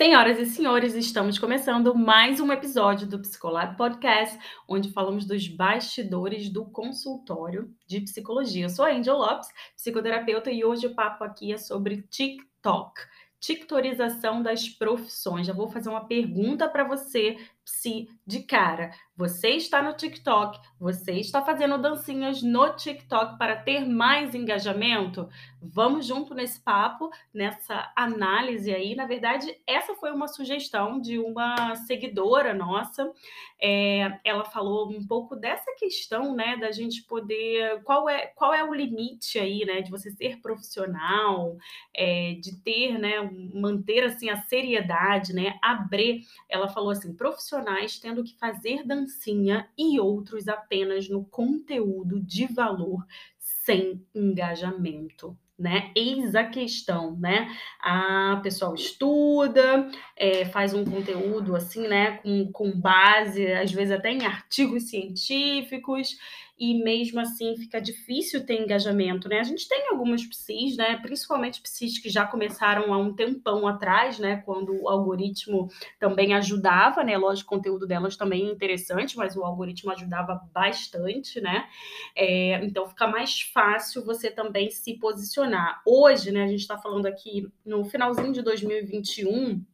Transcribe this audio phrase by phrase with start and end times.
[0.00, 6.48] Senhoras e senhores, estamos começando mais um episódio do Psicolab Podcast, onde falamos dos bastidores
[6.48, 8.64] do consultório de psicologia.
[8.64, 12.98] Eu sou a Angel Lopes, psicoterapeuta, e hoje o papo aqui é sobre TikTok.
[13.40, 15.46] TikTorização das profissões.
[15.46, 18.92] Já vou fazer uma pergunta para você, psi, de cara.
[19.20, 25.28] Você está no TikTok, você está fazendo dancinhas no TikTok para ter mais engajamento?
[25.60, 28.94] Vamos junto nesse papo, nessa análise aí.
[28.94, 33.12] Na verdade, essa foi uma sugestão de uma seguidora nossa.
[33.60, 37.82] É, ela falou um pouco dessa questão, né, da gente poder.
[37.82, 41.58] Qual é, qual é o limite aí, né, de você ser profissional,
[41.94, 43.20] é, de ter, né,
[43.52, 46.22] manter assim a seriedade, né, abrir.
[46.48, 53.04] Ela falou assim, profissionais tendo que fazer dancinha e outros apenas no conteúdo de valor
[53.38, 55.92] sem engajamento né?
[55.94, 57.54] Eis a questão, né?
[57.78, 62.12] A pessoal estuda, é, faz um conteúdo assim, né?
[62.22, 66.16] Com, com base, às vezes até em artigos científicos,
[66.60, 69.40] e mesmo assim fica difícil ter engajamento, né?
[69.40, 70.98] A gente tem algumas psis, né?
[70.98, 74.42] Principalmente psis que já começaram há um tempão atrás, né?
[74.44, 77.16] Quando o algoritmo também ajudava, né?
[77.16, 81.66] Lógico, o conteúdo delas também é interessante, mas o algoritmo ajudava bastante, né?
[82.14, 85.80] É, então fica mais fácil você também se posicionar.
[85.86, 86.44] Hoje, né?
[86.44, 89.64] A gente está falando aqui no finalzinho de 2021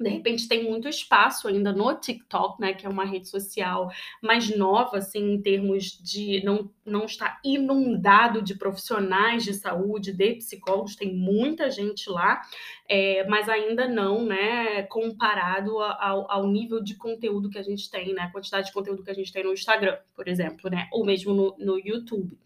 [0.00, 3.90] de repente tem muito espaço ainda no TikTok, né, que é uma rede social
[4.22, 10.34] mais nova, assim, em termos de não, não estar inundado de profissionais de saúde, de
[10.36, 12.40] psicólogos, tem muita gente lá,
[12.88, 18.12] é, mas ainda não, né, comparado ao, ao, nível de conteúdo que a gente tem,
[18.14, 21.04] né, a quantidade de conteúdo que a gente tem no Instagram, por exemplo, né, ou
[21.04, 22.36] mesmo no, no YouTube.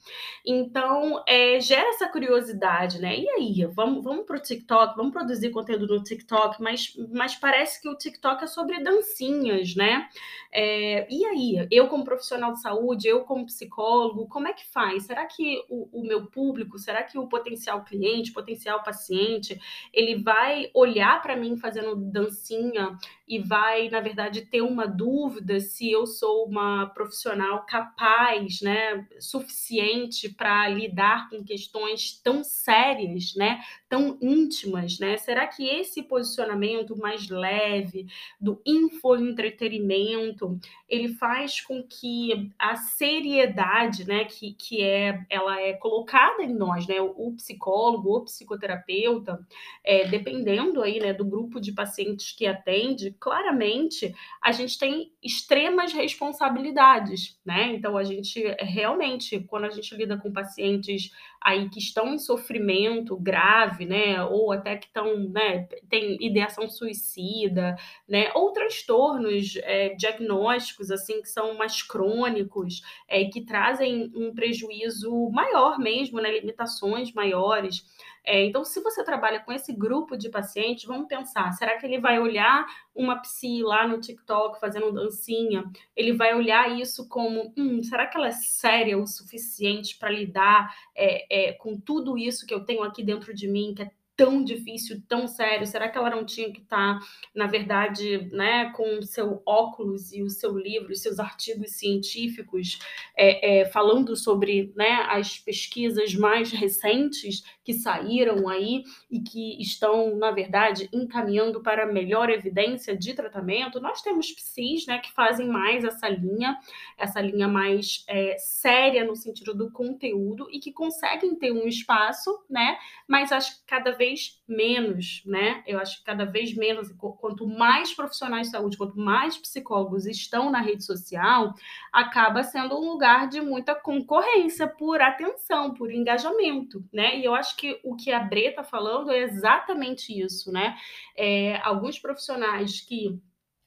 [0.45, 5.51] Então, é, gera essa curiosidade, né, e aí, vamos, vamos para o TikTok, vamos produzir
[5.51, 10.09] conteúdo no TikTok, mas, mas parece que o TikTok é sobre dancinhas, né?
[10.53, 15.05] É, e aí, eu como profissional de saúde, eu como psicólogo, como é que faz?
[15.05, 19.61] Será que o, o meu público, será que o potencial cliente, potencial paciente,
[19.93, 25.91] ele vai olhar para mim fazendo dancinha e vai, na verdade, ter uma dúvida se
[25.91, 34.19] eu sou uma profissional capaz, né, suficiente para lidar com questões tão sérias, né, tão
[34.21, 35.17] íntimas, né?
[35.17, 38.07] Será que esse posicionamento mais leve
[38.41, 40.59] do infoentretenimento,
[40.89, 46.87] ele faz com que a seriedade, né, que, que é ela é colocada em nós,
[46.87, 49.39] né, o, psicólogo, o psicoterapeuta,
[49.83, 55.93] é, dependendo aí, né, do grupo de pacientes que atende, claramente a gente tem extremas
[55.93, 57.75] responsabilidades, né?
[57.75, 61.11] Então a gente realmente, quando a gente lida com pacientes
[61.45, 67.77] aí que estão em sofrimento grave, né, ou até que estão, né, tem ideação suicida,
[68.09, 75.31] né, ou transtornos é, diagnósticos assim que são mais crônicos, é, que trazem um prejuízo
[75.31, 77.85] maior mesmo, né, limitações maiores.
[78.25, 82.01] É, então, se você trabalha com esse grupo de pacientes, vamos pensar: será que ele
[82.01, 82.65] vai olhar
[82.95, 85.65] uma psi lá no TikTok fazendo dancinha?
[85.95, 90.75] Ele vai olhar isso como: hum, será que ela é séria o suficiente para lidar
[90.95, 94.45] é, é, com tudo isso que eu tenho aqui dentro de mim, que é tão
[94.45, 95.67] difícil, tão sério?
[95.67, 100.13] Será que ela não tinha que estar, tá, na verdade, né, com o seu óculos
[100.13, 102.79] e o seu livro, os seus artigos científicos,
[103.17, 110.17] é, é, falando sobre né, as pesquisas mais recentes que saíram aí e que estão,
[110.17, 113.81] na verdade, encaminhando para melhor evidência de tratamento?
[113.81, 116.57] Nós temos psis né, que fazem mais essa linha,
[116.97, 122.31] essa linha mais é, séria no sentido do conteúdo e que conseguem ter um espaço,
[122.49, 125.63] né, mas acho que cada vez vez menos, né?
[125.67, 130.51] Eu acho que cada vez menos, quanto mais profissionais de saúde, quanto mais psicólogos estão
[130.51, 131.55] na rede social,
[131.93, 137.19] acaba sendo um lugar de muita concorrência por atenção, por engajamento, né?
[137.19, 140.77] E eu acho que o que a Bre está falando é exatamente isso, né?
[141.17, 143.19] É, alguns profissionais que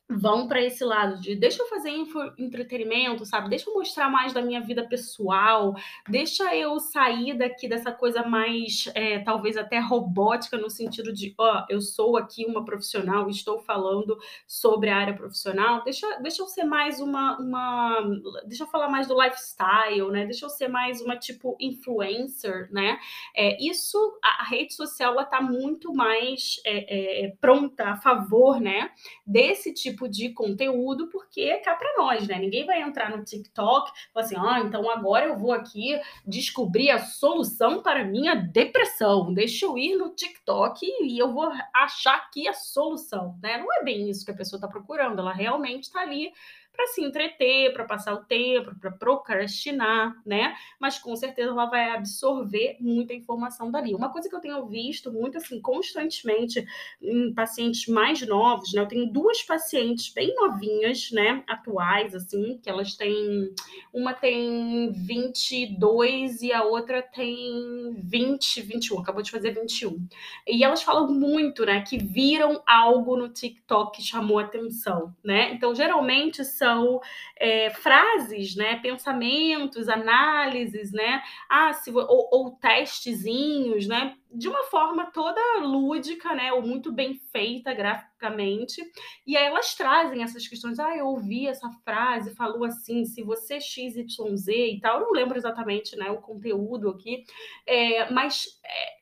[0.10, 1.92] vão para esse lado de deixa eu fazer
[2.38, 3.50] entretenimento, sabe?
[3.50, 5.76] Deixa eu mostrar mais da minha vida pessoal,
[6.08, 11.66] deixa eu sair daqui dessa coisa mais, é, talvez até robótica, no sentido de, ó,
[11.70, 14.18] eu sou aqui uma profissional, estou falando
[14.48, 18.00] sobre a área profissional, deixa, deixa eu ser mais uma, uma,
[18.46, 20.26] deixa eu falar mais do lifestyle, né?
[20.26, 22.98] Deixa eu ser mais uma, tipo, influencer, né?
[23.36, 28.62] É, isso, a, a rede social, ela tá muito mais é, é pronta a favor,
[28.62, 28.90] né?
[29.26, 32.38] Desse tipo tipo de conteúdo, porque cá para nós, né?
[32.38, 36.92] Ninguém vai entrar no TikTok e falar assim, ah, então agora eu vou aqui descobrir
[36.92, 39.34] a solução para minha depressão.
[39.34, 43.58] Deixa eu ir no TikTok e eu vou achar aqui a solução, né?
[43.58, 46.32] Não é bem isso que a pessoa está procurando, ela realmente está ali
[46.78, 50.56] para se entreter, para passar o tempo, para procrastinar, né?
[50.80, 53.96] Mas com certeza ela vai absorver muita informação dali.
[53.96, 56.64] Uma coisa que eu tenho visto muito assim constantemente
[57.02, 58.82] em pacientes mais novos, né?
[58.82, 63.52] Eu tenho duas pacientes bem novinhas, né, atuais assim, que elas têm
[63.92, 70.08] uma tem 22 e a outra tem 20, 21, acabou de fazer 21.
[70.46, 75.54] E elas falam muito, né, que viram algo no TikTok que chamou atenção, né?
[75.54, 77.00] Então, geralmente são são
[77.38, 85.06] é, frases, né, pensamentos, análises, né, ah, se, ou, ou testezinhos, né, de uma forma
[85.12, 88.84] toda lúdica, né, ou muito bem feita graficamente.
[89.26, 90.80] E aí elas trazem essas questões.
[90.80, 95.00] Ah, eu ouvi essa frase, falou assim, se você XYZ e tal.
[95.00, 97.24] Eu não lembro exatamente, né, o conteúdo aqui,
[97.66, 98.97] é, mas é,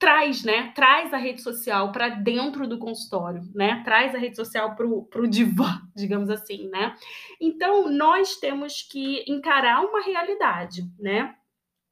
[0.00, 0.72] traz, né?
[0.74, 3.82] Traz a rede social para dentro do consultório, né?
[3.84, 6.96] Traz a rede social para o divã, digamos assim, né?
[7.38, 11.36] Então, nós temos que encarar uma realidade, né?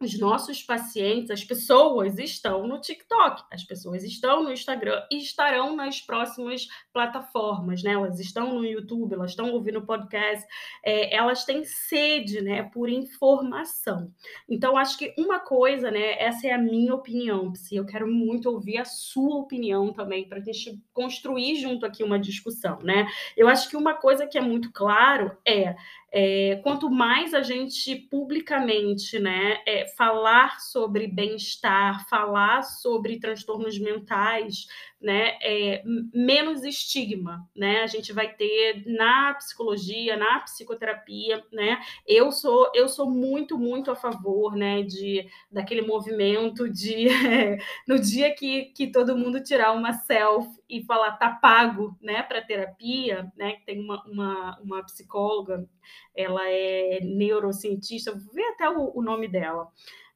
[0.00, 5.74] Os nossos pacientes, as pessoas estão no TikTok, as pessoas estão no Instagram e estarão
[5.74, 7.92] nas próximas plataformas, né?
[7.92, 10.46] Elas estão no YouTube, elas estão ouvindo podcast,
[10.84, 14.12] é, elas têm sede, né, por informação.
[14.48, 18.48] Então, acho que uma coisa, né, essa é a minha opinião, Psi, eu quero muito
[18.50, 23.08] ouvir a sua opinião também, para a gente construir junto aqui uma discussão, né?
[23.36, 25.74] Eu acho que uma coisa que é muito claro é
[26.10, 34.66] é, quanto mais a gente publicamente né, é, falar sobre bem-estar, falar sobre transtornos mentais,
[35.00, 35.82] né, é,
[36.12, 37.82] menos estigma, né?
[37.82, 41.80] A gente vai ter na psicologia, na psicoterapia, né?
[42.04, 47.06] Eu sou eu sou muito muito a favor, né, de daquele movimento de
[47.86, 52.42] no dia que, que todo mundo tirar uma selfie e falar tá pago, né, para
[52.42, 53.56] terapia, né?
[53.64, 55.66] Tem uma, uma, uma psicóloga,
[56.14, 59.68] ela é neurocientista, vou ver até o, o nome dela.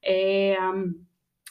[0.04, 0.56] É,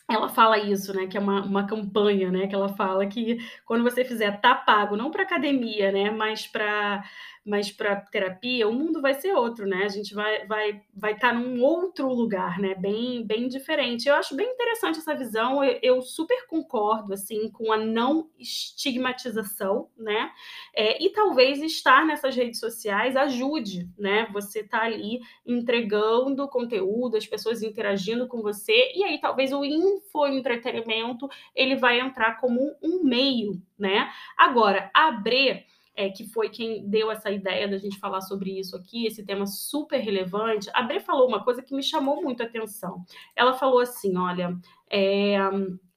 [0.09, 1.07] ela fala isso, né?
[1.07, 2.47] Que é uma, uma campanha, né?
[2.47, 6.11] Que ela fala que quando você fizer tá pago, não para academia, né?
[6.11, 7.03] Mas para
[7.43, 9.83] mas para terapia o mundo vai ser outro, né?
[9.83, 12.75] A gente vai vai vai estar tá num outro lugar, né?
[12.75, 14.07] Bem bem diferente.
[14.07, 15.63] Eu acho bem interessante essa visão.
[15.63, 20.31] Eu, eu super concordo assim com a não estigmatização, né?
[20.75, 24.27] É, e talvez estar nessas redes sociais ajude, né?
[24.31, 31.27] Você tá ali entregando conteúdo, as pessoas interagindo com você e aí talvez o infoentretenimento
[31.55, 34.11] ele vai entrar como um meio, né?
[34.37, 35.65] Agora abrir
[35.95, 39.45] é, que foi quem deu essa ideia da gente falar sobre isso aqui, esse tema
[39.45, 43.03] super relevante, a Bre falou uma coisa que me chamou muito a atenção.
[43.35, 44.57] Ela falou assim: olha,
[44.89, 45.37] é,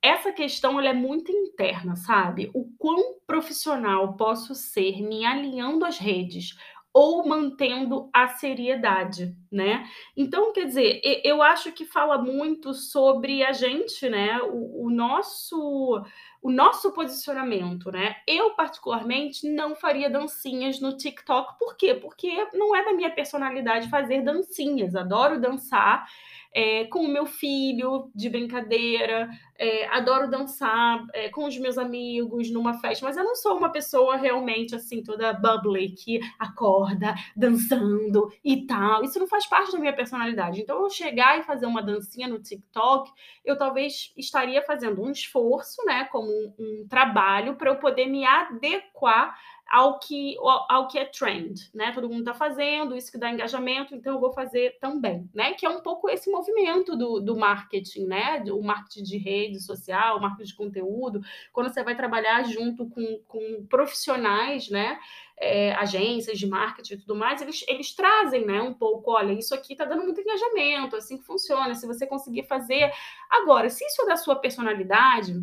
[0.02, 2.50] essa questão ela é muito interna, sabe?
[2.54, 6.54] O quão profissional posso ser me alinhando às redes
[6.94, 9.84] ou mantendo a seriedade, né?
[10.16, 14.40] Então, quer dizer, eu acho que fala muito sobre a gente, né?
[14.42, 16.00] O, o, nosso
[16.44, 18.16] o nosso posicionamento, né?
[18.28, 21.94] Eu particularmente não faria dancinhas no TikTok, por quê?
[21.94, 24.94] Porque não é da minha personalidade fazer dancinhas.
[24.94, 26.06] Adoro dançar
[26.54, 29.28] é, com o meu filho de brincadeira,
[29.58, 33.70] é, adoro dançar é, com os meus amigos numa festa, mas eu não sou uma
[33.70, 39.02] pessoa realmente assim, toda bubbly, que acorda dançando e tal.
[39.02, 40.60] Isso não faz parte da minha personalidade.
[40.60, 43.10] Então, eu chegar e fazer uma dancinha no TikTok,
[43.44, 48.24] eu talvez estaria fazendo um esforço, né, como um, um trabalho para eu poder me
[48.24, 49.36] adequar
[49.70, 50.36] ao que,
[50.68, 51.90] ao que é trend, né?
[51.92, 55.54] Todo mundo está fazendo, isso que dá engajamento, então eu vou fazer também, né?
[55.54, 58.42] Que é um pouco esse movimento do, do marketing, né?
[58.50, 61.20] O marketing de rede social, o marketing de conteúdo,
[61.52, 64.98] quando você vai trabalhar junto com, com profissionais, né?
[65.36, 69.52] É, agências de marketing e tudo mais, eles, eles trazem, né, um pouco, olha, isso
[69.52, 72.92] aqui está dando muito engajamento, assim que funciona, se você conseguir fazer.
[73.28, 75.34] Agora, se isso é da sua personalidade,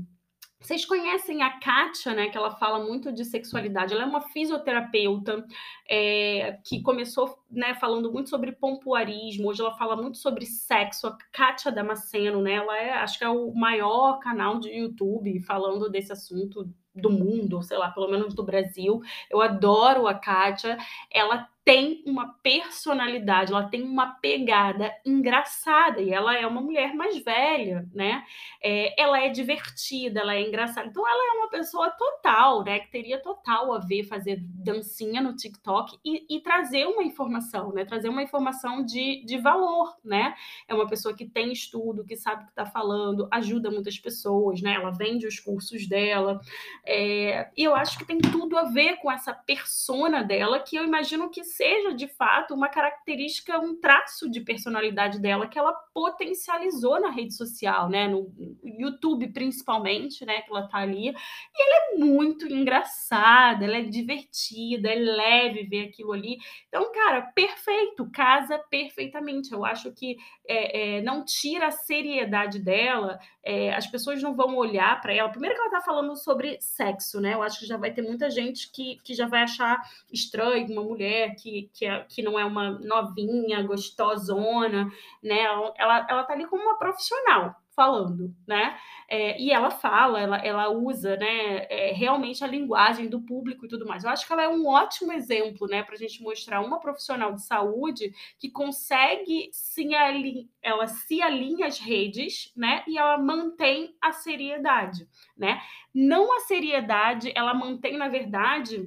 [0.61, 2.29] vocês conhecem a Kátia, né?
[2.29, 3.93] Que ela fala muito de sexualidade.
[3.93, 5.43] Ela é uma fisioterapeuta
[5.89, 9.49] é, que começou né, falando muito sobre pompoarismo.
[9.49, 11.07] Hoje ela fala muito sobre sexo.
[11.07, 12.53] A Kátia Damasceno, né?
[12.53, 17.63] Ela é, acho que é o maior canal de YouTube falando desse assunto do mundo,
[17.63, 19.01] sei lá, pelo menos do Brasil.
[19.31, 20.77] Eu adoro a Kátia.
[21.09, 27.23] Ela tem uma personalidade, ela tem uma pegada engraçada e ela é uma mulher mais
[27.23, 28.25] velha, né?
[28.63, 30.87] É, ela é divertida, ela é engraçada.
[30.87, 32.79] Então ela é uma pessoa total, né?
[32.79, 37.85] Que teria total a ver fazer dancinha no TikTok e, e trazer uma informação, né?
[37.85, 40.33] Trazer uma informação de, de valor, né?
[40.67, 44.63] É uma pessoa que tem estudo, que sabe o que está falando, ajuda muitas pessoas,
[44.63, 44.73] né?
[44.73, 46.41] Ela vende os cursos dela.
[46.83, 50.83] É, e eu acho que tem tudo a ver com essa persona dela, que eu
[50.83, 56.99] imagino que seja de fato uma característica, um traço de personalidade dela que ela potencializou
[56.99, 58.07] na rede social, né?
[58.07, 58.31] No
[58.63, 60.41] YouTube principalmente, né?
[60.41, 61.09] Que ela tá ali.
[61.09, 66.37] E ela é muito engraçada, ela é divertida, é leve ver aquilo ali.
[66.67, 69.51] Então, cara, perfeito, casa perfeitamente.
[69.51, 70.17] Eu acho que
[70.47, 75.29] é, é, não tira a seriedade dela, é, as pessoas não vão olhar para ela.
[75.29, 77.33] Primeiro que ela tá falando sobre sexo, né?
[77.33, 79.81] Eu acho que já vai ter muita gente que, que já vai achar
[80.11, 84.91] estranho uma mulher que, que, é, que não é uma novinha, gostosona,
[85.23, 85.41] né?
[85.77, 88.77] Ela, ela tá ali como uma profissional falando, né?
[89.09, 93.67] É, e ela fala, ela, ela usa, né, é, realmente a linguagem do público e
[93.67, 94.03] tudo mais.
[94.03, 97.33] Eu acho que ela é um ótimo exemplo, né, para a gente mostrar uma profissional
[97.33, 103.95] de saúde que consegue se alinhar, ela se alinha às redes, né, e ela mantém
[104.01, 105.07] a seriedade,
[105.37, 105.59] né?
[105.93, 108.85] Não a seriedade, ela mantém, na verdade,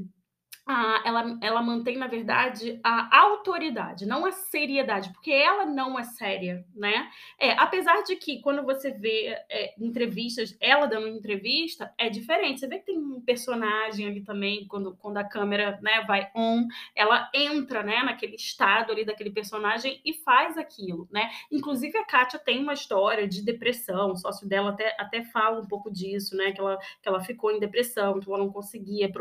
[0.66, 6.04] a, ela, ela mantém, na verdade, a autoridade, não a seriedade, porque ela não é
[6.04, 7.10] séria, né?
[7.38, 12.60] É, apesar de que, quando você vê é, entrevistas, ela dando entrevista, é diferente.
[12.60, 16.66] Você vê que tem um personagem ali também, quando, quando a câmera né, vai on,
[16.94, 21.30] ela entra né, naquele estado ali daquele personagem e faz aquilo, né?
[21.52, 25.66] Inclusive, a Kátia tem uma história de depressão, o sócio dela até, até fala um
[25.66, 26.52] pouco disso, né?
[26.52, 29.12] Que ela, que ela ficou em depressão, que ela não conseguia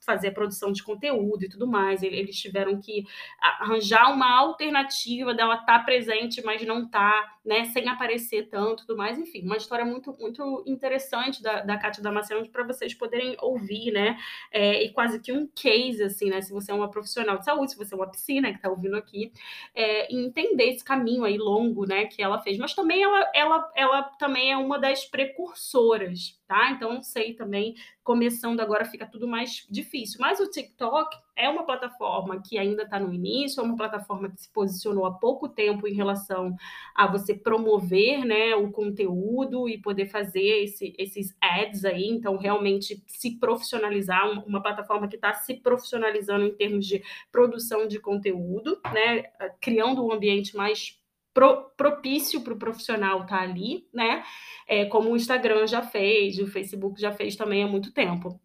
[0.00, 2.02] fazer a produção de conteúdo e tudo mais.
[2.02, 3.04] Eles tiveram que
[3.40, 8.84] arranjar uma alternativa dela estar tá presente, mas não estar, tá, né, sem aparecer tanto
[8.84, 9.18] tudo mais.
[9.18, 14.18] Enfim, uma história muito, muito interessante da, da Cátia Damasceno para vocês poderem ouvir, né?
[14.50, 16.42] É, e quase que um case, assim, né?
[16.42, 18.96] Se você é uma profissional de saúde, se você é uma piscina que está ouvindo
[18.96, 19.32] aqui,
[19.74, 22.58] é, entender esse caminho aí longo, né, que ela fez.
[22.58, 26.70] Mas também ela, ela, ela também é uma das precursoras tá?
[26.70, 30.18] Então, não sei também, começando agora fica tudo mais difícil.
[30.20, 34.40] Mas o TikTok é uma plataforma que ainda está no início, é uma plataforma que
[34.40, 36.56] se posicionou há pouco tempo em relação
[36.94, 43.02] a você promover né, o conteúdo e poder fazer esse, esses ads aí, então realmente
[43.06, 49.24] se profissionalizar, uma plataforma que está se profissionalizando em termos de produção de conteúdo, né,
[49.60, 50.98] criando um ambiente mais
[51.34, 54.24] pro, propício para o profissional estar tá ali, né?
[54.66, 58.40] É, como o Instagram já fez, o Facebook já fez também há muito tempo.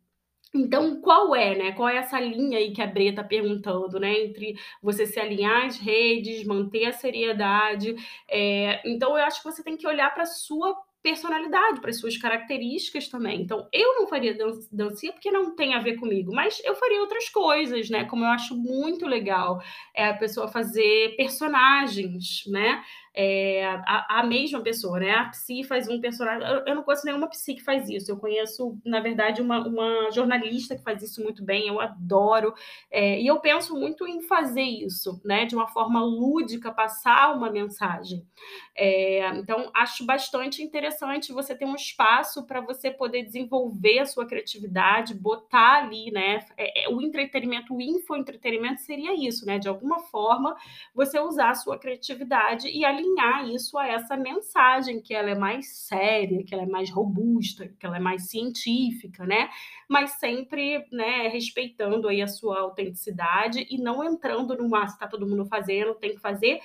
[0.54, 1.72] Então, qual é, né?
[1.72, 4.20] Qual é essa linha aí que a Bre está perguntando, né?
[4.26, 7.96] Entre você se alinhar às redes, manter a seriedade.
[8.30, 8.82] É...
[8.86, 12.18] Então, eu acho que você tem que olhar para a sua personalidade, para as suas
[12.18, 13.42] características também.
[13.42, 17.02] Então, eu não faria dan dancinha porque não tem a ver comigo, mas eu faria
[17.02, 18.06] outras coisas, né?
[18.06, 19.60] Como eu acho muito legal
[19.96, 22.84] é a pessoa fazer personagens, né?
[23.14, 25.12] É, a, a, mesma pessoa, né?
[25.12, 26.48] A Psi faz um personagem.
[26.48, 28.10] Eu, eu, não conheço nenhuma Psi que faz isso.
[28.10, 31.68] Eu conheço, na verdade, uma, uma jornalista que faz isso muito bem.
[31.68, 32.54] Eu adoro.
[32.90, 35.46] É, e eu penso muito em fazer isso, né?
[35.46, 38.26] De uma forma lúdica, passar uma mensagem.
[38.74, 44.26] É, então, acho bastante interessante você ter um espaço para você poder desenvolver a sua
[44.26, 46.46] criatividade, botar ali, né?
[46.56, 49.60] É, é, o entretenimento, o infoentretenimento seria isso, né?
[49.60, 50.56] De alguma forma,
[50.96, 55.36] você usar a sua criatividade e ali alinhar isso a essa mensagem, que ela é
[55.36, 59.50] mais séria, que ela é mais robusta, que ela é mais científica, né?
[59.90, 65.08] Mas sempre, né, respeitando aí a sua autenticidade e não entrando no ah, se tá
[65.08, 66.60] todo mundo fazendo, tem que fazer.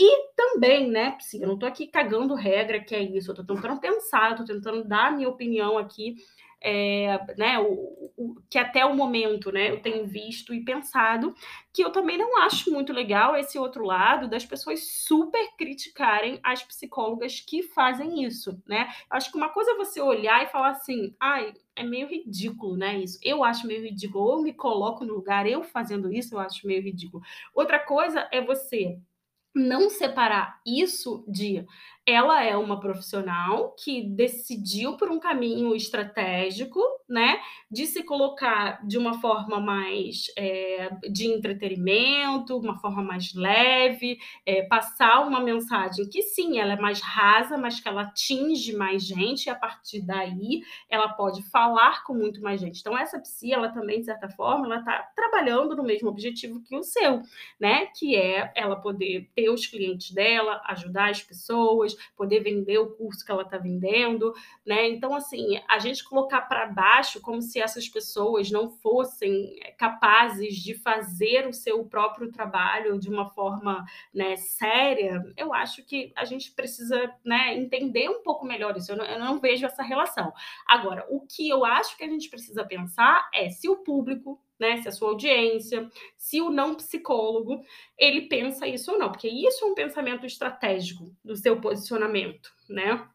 [0.00, 3.42] E também, né, Psi, eu não tô aqui cagando regra, que é isso, eu tô
[3.42, 6.14] tentando pensar, tô tentando dar a minha opinião aqui
[6.60, 11.34] é, né, o, o, que até o momento né, eu tenho visto e pensado
[11.72, 16.62] que eu também não acho muito legal esse outro lado das pessoas super criticarem as
[16.62, 18.88] psicólogas que fazem isso, né?
[19.08, 22.98] Acho que uma coisa é você olhar e falar assim, ai, é meio ridículo, né?
[22.98, 23.18] Isso.
[23.22, 24.24] Eu acho meio ridículo.
[24.24, 27.22] Ou eu me coloco no lugar, eu fazendo isso, eu acho meio ridículo.
[27.54, 28.98] Outra coisa é você
[29.58, 31.66] não separar isso de
[32.08, 37.38] ela é uma profissional que decidiu por um caminho estratégico, né,
[37.70, 44.62] de se colocar de uma forma mais é, de entretenimento, uma forma mais leve, é,
[44.62, 49.46] passar uma mensagem que sim, ela é mais rasa, mas que ela atinge mais gente
[49.46, 52.80] e a partir daí ela pode falar com muito mais gente.
[52.80, 56.74] Então essa psi, ela também de certa forma, ela está trabalhando no mesmo objetivo que
[56.74, 57.20] o seu,
[57.60, 62.90] né, que é ela poder ter os clientes dela, ajudar as pessoas poder vender o
[62.90, 64.32] curso que ela está vendendo,
[64.66, 64.88] né?
[64.88, 70.56] Então, assim, a gente colocar para baixo como se essas pessoas não fossem eh, capazes
[70.56, 76.24] de fazer o seu próprio trabalho de uma forma né, séria, eu acho que a
[76.24, 78.92] gente precisa né, entender um pouco melhor isso.
[78.92, 80.32] Eu não, eu não vejo essa relação.
[80.66, 84.80] Agora, o que eu acho que a gente precisa pensar é se o público né?
[84.82, 87.62] Se a sua audiência, se o não psicólogo,
[87.98, 93.06] ele pensa isso ou não, porque isso é um pensamento estratégico do seu posicionamento, né?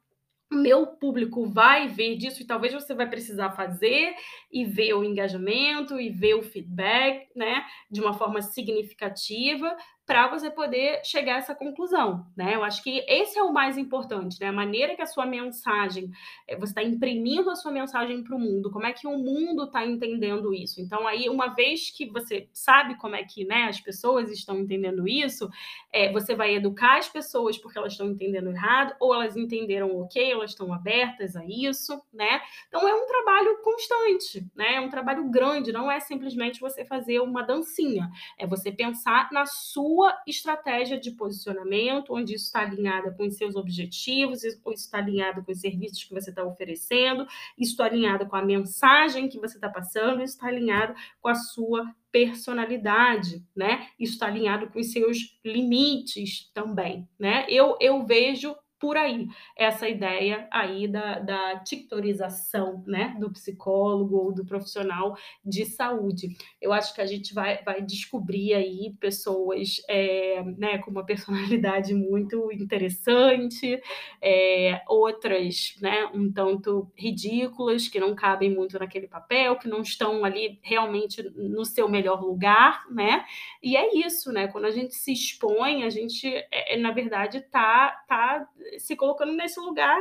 [0.51, 4.13] Meu público vai ver disso e talvez você vai precisar fazer
[4.51, 10.51] e ver o engajamento e ver o feedback, né, de uma forma significativa para você
[10.51, 12.55] poder chegar a essa conclusão, né?
[12.55, 14.47] Eu acho que esse é o mais importante, né?
[14.47, 16.11] A maneira que a sua mensagem,
[16.45, 19.63] eh, você está imprimindo a sua mensagem para o mundo, como é que o mundo
[19.63, 20.81] está entendendo isso?
[20.81, 25.07] Então, aí, uma vez que você sabe como é que né, as pessoas estão entendendo
[25.07, 25.49] isso,
[25.91, 30.31] é, você vai educar as pessoas porque elas estão entendendo errado, ou elas entenderam ok,
[30.31, 32.41] elas estão abertas a isso, né?
[32.67, 34.75] Então, é um trabalho constante, né?
[34.75, 39.45] É um trabalho grande, não é simplesmente você fazer uma dancinha, é você pensar na
[39.45, 44.97] sua sua estratégia de posicionamento, onde isso está alinhado com os seus objetivos, isso está
[44.97, 49.39] alinhado com os serviços que você está oferecendo, isso está alinhado com a mensagem que
[49.39, 53.87] você está passando, isso está alinhado com a sua personalidade, né?
[53.99, 57.45] Isso está alinhado com os seus limites também, né?
[57.47, 64.33] Eu, eu vejo por aí, essa ideia aí da, da titorização, né, do psicólogo ou
[64.33, 66.35] do profissional de saúde.
[66.61, 71.93] Eu acho que a gente vai, vai descobrir aí pessoas, é, né, com uma personalidade
[71.95, 73.81] muito interessante,
[74.21, 80.25] é, outras, né, um tanto ridículas, que não cabem muito naquele papel, que não estão
[80.25, 83.23] ali realmente no seu melhor lugar, né,
[83.63, 88.03] e é isso, né, quando a gente se expõe, a gente, é, na verdade, tá,
[88.09, 88.45] tá
[88.79, 89.99] se colocando nesse lugar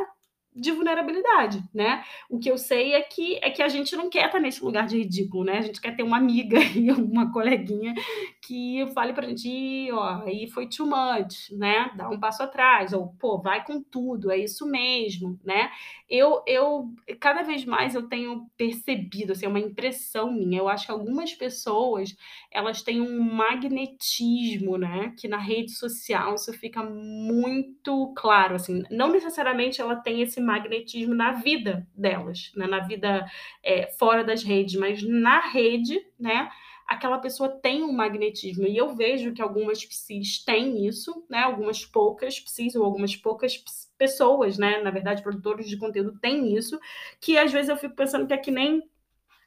[0.55, 2.05] de vulnerabilidade, né?
[2.29, 4.87] O que eu sei é que é que a gente não quer estar nesse lugar
[4.87, 5.59] de ridículo, né?
[5.59, 7.95] A gente quer ter uma amiga e uma coleguinha
[8.43, 11.91] que fale pra gente, ó, aí foi too much, né?
[11.97, 15.71] Dá um passo atrás, ou pô, vai com tudo, é isso mesmo, né?
[16.09, 20.59] Eu eu cada vez mais eu tenho percebido, assim, uma impressão minha.
[20.59, 22.15] Eu acho que algumas pessoas,
[22.51, 29.11] elas têm um magnetismo, né, que na rede social isso fica muito claro, assim, não
[29.11, 32.66] necessariamente ela tem esse magnetismo na vida delas, né?
[32.66, 33.26] na vida
[33.62, 36.50] é, fora das redes, mas na rede, né?
[36.87, 38.66] Aquela pessoa tem um magnetismo.
[38.66, 41.38] E eu vejo que algumas psis têm isso, né?
[41.38, 43.57] Algumas poucas psis ou algumas poucas
[43.96, 44.83] pessoas, né?
[44.83, 46.78] Na verdade, produtores de conteúdo têm isso,
[47.20, 48.83] que às vezes eu fico pensando que é que nem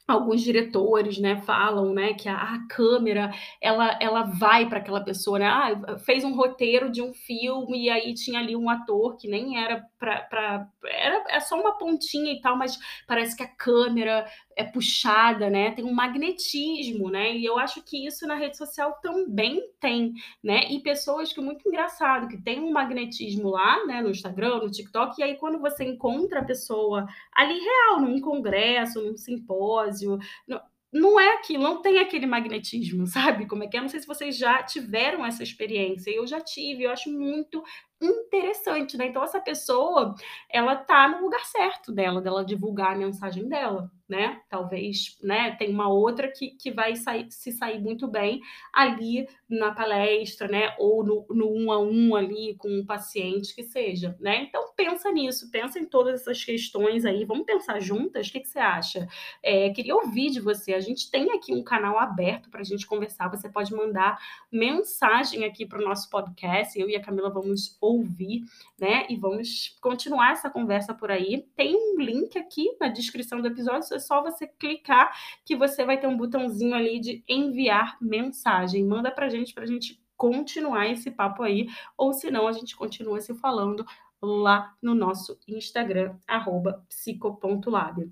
[0.06, 5.38] alguns diretores, né, falam, né, que a, a câmera, ela, ela vai para aquela pessoa,
[5.38, 9.28] né, ah, fez um roteiro de um filme e aí tinha ali um ator que
[9.28, 14.26] nem era para era é só uma pontinha e tal, mas parece que a câmera
[14.56, 15.70] é puxada, né?
[15.72, 17.36] Tem um magnetismo, né?
[17.36, 20.70] E eu acho que isso na rede social também tem, né?
[20.70, 25.20] E pessoas que muito engraçado, que tem um magnetismo lá, né, no Instagram, no TikTok,
[25.20, 30.58] e aí quando você encontra a pessoa ali real, num congresso, num simpósio, no,
[30.92, 33.46] não é aquilo, não tem aquele magnetismo, sabe?
[33.46, 33.80] Como é que é?
[33.80, 36.10] Não sei se vocês já tiveram essa experiência.
[36.10, 37.62] Eu já tive, eu acho muito
[38.00, 39.06] interessante, né?
[39.08, 40.14] Então essa pessoa,
[40.50, 44.40] ela tá no lugar certo dela, dela divulgar a mensagem dela, né?
[44.48, 48.40] Talvez, né, tem uma outra que, que vai sair, se sair muito bem
[48.72, 53.62] ali na palestra, né, ou no, no um a um ali com um paciente que
[53.62, 54.42] seja, né?
[54.42, 58.48] Então pensa nisso, pensa em todas essas questões aí, vamos pensar juntas, o que, que
[58.48, 59.06] você acha?
[59.42, 62.86] É, queria ouvir de você, a gente tem aqui um canal aberto para a gente
[62.86, 64.18] conversar, você pode mandar
[64.50, 68.42] mensagem aqui para o nosso podcast, eu e a Camila vamos ouvir,
[68.78, 69.06] né?
[69.08, 71.46] E vamos continuar essa conversa por aí.
[71.54, 75.98] Tem um link aqui na descrição do episódio, é só você clicar que você vai
[75.98, 78.84] ter um botãozinho ali de enviar mensagem.
[78.84, 83.34] Manda pra gente, pra gente continuar esse papo aí, ou senão a gente continua se
[83.34, 83.84] falando
[84.20, 88.10] lá no nosso Instagram, arroba psico.lab.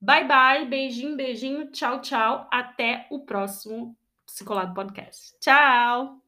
[0.00, 2.46] Bye, bye, beijinho, beijinho, tchau, tchau.
[2.50, 5.34] Até o próximo Psicolado Podcast.
[5.40, 6.27] Tchau!